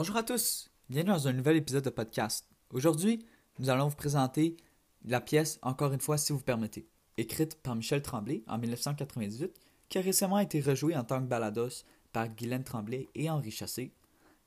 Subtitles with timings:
[0.00, 2.46] Bonjour à tous, bienvenue dans un nouvel épisode de podcast.
[2.72, 3.26] Aujourd'hui,
[3.58, 4.56] nous allons vous présenter
[5.04, 6.88] la pièce Encore une fois, si vous permettez,
[7.18, 9.54] écrite par Michel Tremblay en 1998,
[9.90, 11.84] qui a récemment été rejouée en tant que balados
[12.14, 13.92] par Guylaine Tremblay et Henri Chassé,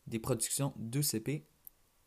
[0.07, 1.43] des productions 2CP,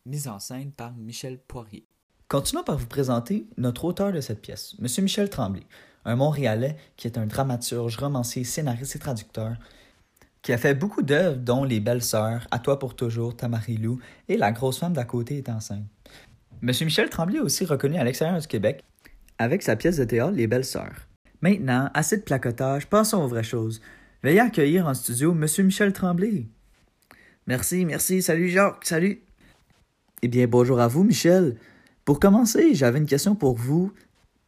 [0.06, 1.86] mise en scène par Michel Poirier.
[2.26, 5.04] Continuons par vous présenter notre auteur de cette pièce, M.
[5.04, 5.62] Michel Tremblay,
[6.04, 9.56] un Montréalais qui est un dramaturge, romancier, scénariste et traducteur,
[10.46, 14.36] qui a fait beaucoup d'œuvres, dont Les Belles Sœurs, À toi pour toujours, Tamarilou et
[14.36, 15.82] La grosse femme d'à côté est enceinte.
[16.62, 16.70] M.
[16.82, 18.84] Michel Tremblay est aussi reconnu à l'extérieur du Québec
[19.38, 21.08] avec sa pièce de théâtre Les Belles Sœurs.
[21.40, 23.80] Maintenant, assez de placotage, passons aux vraies choses.
[24.22, 25.46] Veuillez accueillir en studio M.
[25.64, 26.46] Michel Tremblay.
[27.48, 29.22] Merci, merci, salut Jacques, salut.
[30.22, 31.56] Eh bien, bonjour à vous, Michel.
[32.04, 33.92] Pour commencer, j'avais une question pour vous.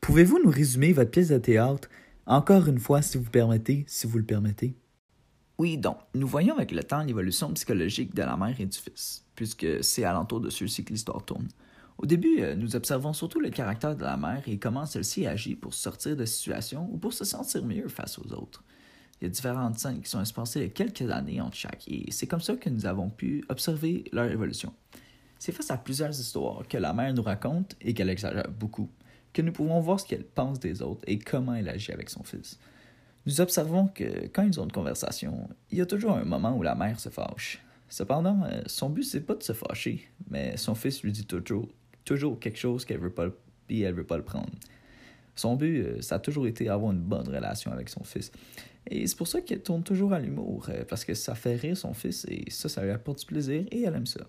[0.00, 1.88] Pouvez-vous nous résumer votre pièce de théâtre,
[2.24, 4.76] encore une fois, si vous permettez, si vous le permettez?
[5.58, 9.24] Oui, donc, nous voyons avec le temps l'évolution psychologique de la mère et du fils,
[9.34, 11.48] puisque c'est alentour de ceux-ci que l'histoire tourne.
[11.98, 15.56] Au début, euh, nous observons surtout le caractère de la mère et comment celle-ci agit
[15.56, 18.62] pour sortir de situations ou pour se sentir mieux face aux autres.
[19.20, 22.28] Il y a différentes scènes qui sont espacées de quelques années entre chaque, et c'est
[22.28, 24.72] comme ça que nous avons pu observer leur évolution.
[25.40, 28.88] C'est face à plusieurs histoires que la mère nous raconte et qu'elle exagère beaucoup,
[29.32, 32.22] que nous pouvons voir ce qu'elle pense des autres et comment elle agit avec son
[32.22, 32.60] fils.
[33.28, 36.62] Nous observons que quand ils ont une conversation, il y a toujours un moment où
[36.62, 37.62] la mère se fâche.
[37.90, 41.68] Cependant, euh, son but c'est pas de se fâcher, mais son fils lui dit toujours,
[42.06, 43.26] toujours quelque chose qu'elle veut pas
[43.68, 44.48] et elle veut pas le prendre.
[45.34, 48.32] Son but, euh, ça a toujours été d'avoir une bonne relation avec son fils.
[48.86, 51.76] Et c'est pour ça qu'elle tourne toujours à l'humour, euh, parce que ça fait rire
[51.76, 54.26] son fils et ça, ça lui apporte du plaisir et elle aime ça.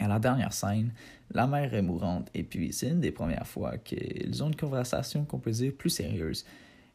[0.00, 0.92] À la dernière scène,
[1.30, 5.24] la mère est mourante et puis c'est une des premières fois qu'ils ont une conversation
[5.24, 6.44] qu'on peut dire plus sérieuse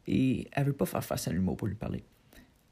[0.06, 2.04] et elle veut pas faire face à l'humour pour lui parler.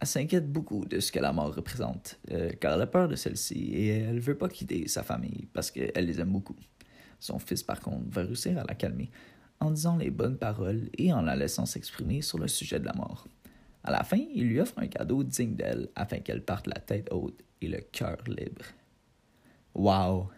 [0.00, 3.16] Elle s'inquiète beaucoup de ce que la mort représente, euh, car elle a peur de
[3.16, 6.56] celle-ci et elle veut pas quitter sa famille parce qu'elle les aime beaucoup.
[7.18, 9.10] Son fils, par contre, va réussir à la calmer
[9.60, 12.94] en disant les bonnes paroles et en la laissant s'exprimer sur le sujet de la
[12.94, 13.28] mort.
[13.84, 17.08] À la fin, il lui offre un cadeau digne d'elle afin qu'elle parte la tête
[17.12, 18.64] haute et le cœur libre.
[19.74, 20.28] Wow!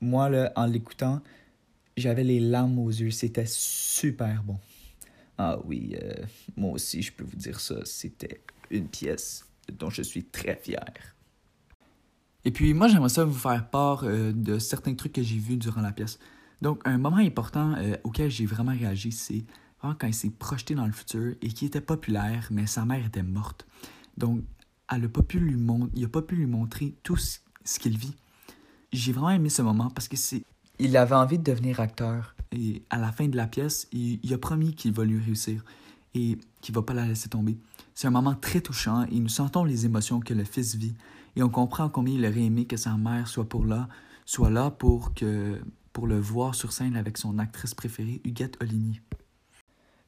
[0.00, 1.22] Moi, là, en l'écoutant,
[1.96, 3.10] j'avais les larmes aux yeux.
[3.10, 4.58] C'était super bon.
[5.38, 6.24] Ah oui, euh,
[6.56, 7.76] moi aussi, je peux vous dire ça.
[7.84, 11.14] C'était une pièce dont je suis très fier.
[12.44, 15.56] Et puis, moi, j'aimerais ça vous faire part euh, de certains trucs que j'ai vus
[15.56, 16.18] durant la pièce.
[16.62, 19.44] Donc, un moment important euh, auquel j'ai vraiment réagi, c'est
[20.00, 23.22] quand il s'est projeté dans le futur et qui était populaire, mais sa mère était
[23.22, 23.66] morte.
[24.16, 24.42] Donc,
[24.92, 25.56] elle a pas pu lui
[25.94, 28.14] il n'a pas pu lui montrer tout ce, ce qu'il vit.
[28.92, 30.42] J'ai vraiment aimé ce moment parce que c'est.
[30.78, 32.35] Il avait envie de devenir acteur.
[32.56, 35.62] Et à la fin de la pièce, il, a promis qu'il va lui réussir
[36.14, 37.58] et qu'il va pas la laisser tomber.
[37.94, 40.94] C'est un moment très touchant et nous sentons les émotions que le fils vit
[41.36, 43.88] et on comprend combien il aurait aimé que sa mère soit pour là,
[44.24, 45.60] soit là pour que
[45.92, 49.00] pour le voir sur scène avec son actrice préférée, Huguette Oligny.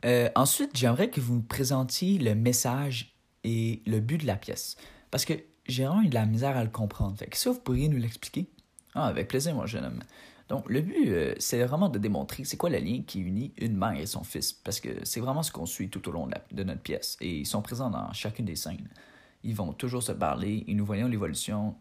[0.05, 4.77] Euh, ensuite, j'aimerais que vous me présentiez le message et le but de la pièce.
[5.11, 5.35] Parce que
[5.67, 7.17] j'ai vraiment eu de la misère à le comprendre.
[7.17, 8.49] Fait que ça, vous pourriez nous l'expliquer?
[8.95, 10.03] Ah, avec plaisir, mon jeune homme.
[10.49, 13.77] Donc, le but, euh, c'est vraiment de démontrer c'est quoi le lien qui unit une
[13.77, 14.53] mère et son fils.
[14.53, 17.17] Parce que c'est vraiment ce qu'on suit tout au long de, notre pièce.
[17.21, 18.89] Et ils sont présents dans chacune des scènes.
[19.43, 21.77] Ils vont toujours se parler et nous voyons l'évolution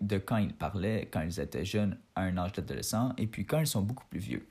[0.00, 3.58] de quand ils parlaient, quand ils étaient jeunes à un âge d'adolescent, et puis quand
[3.58, 4.48] ils sont beaucoup plus vieux.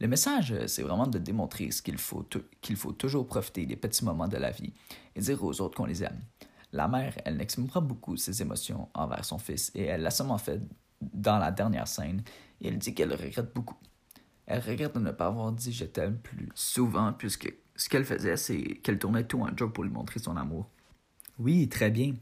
[0.00, 2.24] Le message, euh, c'est vraiment de démontrer qu'il faut,
[2.60, 4.72] qu'il faut toujours profiter des petits moments de la vie
[5.16, 6.20] et dire aux autres qu'on les aime.
[6.72, 10.38] La mère, elle n'exprime pas beaucoup ses émotions envers son fils et elle l'a seulement
[10.38, 10.60] fait
[11.00, 12.22] dans la dernière scène
[12.68, 13.76] elle dit qu'elle regrette beaucoup.
[14.46, 18.36] Elle regrette de ne pas avoir dit je t'aime plus souvent puisque ce qu'elle faisait,
[18.36, 20.68] c'est qu'elle tournait tout en joke pour lui montrer son amour.
[21.38, 22.14] Oui, très bien.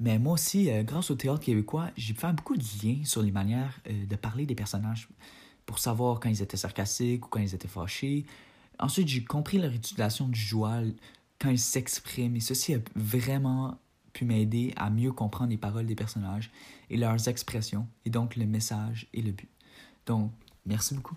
[0.00, 3.30] Mais moi aussi, euh, grâce au théâtre québécois, j'ai fait beaucoup de liens sur les
[3.30, 5.08] manières euh, de parler des personnages
[5.66, 8.24] pour savoir quand ils étaient sarcastiques ou quand ils étaient fâchés.
[8.78, 10.94] Ensuite, j'ai compris leur utilisation du joual
[11.38, 13.78] quand ils s'expriment et ceci a vraiment
[14.12, 16.50] pu m'aider à mieux comprendre les paroles des personnages
[16.90, 19.48] et leurs expressions et donc le message et le but.
[20.06, 20.30] Donc,
[20.66, 21.16] merci beaucoup.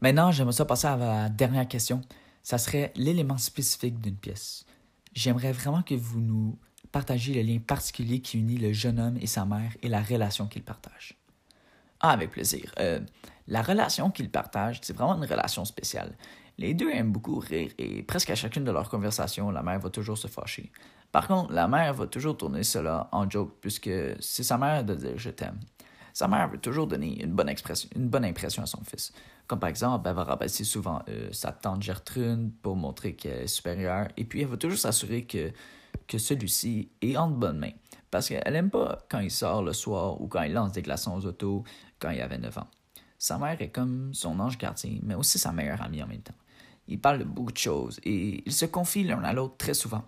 [0.00, 2.00] Maintenant, j'aimerais ça passer à la dernière question.
[2.42, 4.64] Ça serait l'élément spécifique d'une pièce.
[5.12, 6.58] J'aimerais vraiment que vous nous
[6.92, 10.46] partager le lien particulier qui unit le jeune homme et sa mère et la relation
[10.46, 11.16] qu'ils partagent.
[12.00, 12.72] Ah, avec plaisir.
[12.78, 13.00] Euh,
[13.46, 16.16] la relation qu'ils partagent, c'est vraiment une relation spéciale.
[16.56, 19.90] Les deux aiment beaucoup rire et presque à chacune de leurs conversations, la mère va
[19.90, 20.72] toujours se fâcher.
[21.12, 23.90] Par contre, la mère va toujours tourner cela en joke puisque
[24.20, 25.58] c'est sa mère de dire je t'aime.
[26.20, 29.10] Sa mère veut toujours donner une bonne, expression, une bonne impression à son fils.
[29.46, 33.46] Comme par exemple, elle va rabaisser souvent euh, sa tante Gertrude pour montrer qu'elle est
[33.46, 34.08] supérieure.
[34.18, 35.50] Et puis, elle va toujours s'assurer que,
[36.06, 37.70] que celui-ci est en bonne main.
[38.10, 41.16] Parce qu'elle n'aime pas quand il sort le soir ou quand il lance des glaçons
[41.16, 41.64] aux autos
[41.98, 42.68] quand il avait 9 ans.
[43.16, 46.36] Sa mère est comme son ange gardien, mais aussi sa meilleure amie en même temps.
[46.86, 50.02] Ils parlent de beaucoup de choses et ils se confient l'un à l'autre très souvent.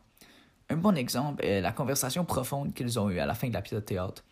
[0.68, 3.62] Un bon exemple est la conversation profonde qu'ils ont eue à la fin de la
[3.62, 4.22] pièce de théâtre,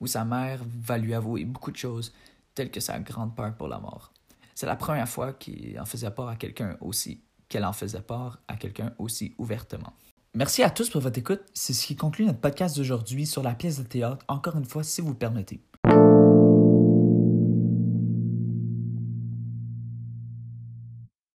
[0.00, 2.12] où sa mère va lui avouer beaucoup de choses,
[2.54, 4.12] telles que sa grande peur pour la mort.
[4.54, 8.40] C'est la première fois qu'il en faisait part à quelqu'un aussi, qu'elle en faisait part
[8.48, 9.92] à quelqu'un aussi ouvertement.
[10.34, 11.40] Merci à tous pour votre écoute.
[11.54, 14.82] C'est ce qui conclut notre podcast d'aujourd'hui sur la pièce de théâtre, encore une fois,
[14.82, 15.60] si vous permettez.